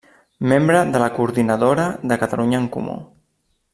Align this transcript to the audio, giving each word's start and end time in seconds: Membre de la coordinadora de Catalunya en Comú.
Membre 0.51 0.79
de 0.95 1.01
la 1.03 1.09
coordinadora 1.17 1.85
de 2.13 2.19
Catalunya 2.23 2.63
en 2.63 2.67
Comú. 2.77 2.97